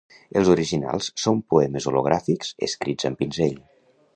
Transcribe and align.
Els 0.39 0.47
originals 0.53 1.09
són 1.25 1.43
poemes 1.55 1.87
hologràfics 1.91 2.53
escrits 2.69 3.11
amb 3.11 3.23
pinzell. 3.25 3.63